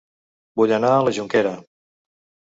[0.61, 1.51] Vull anar a La Jonquera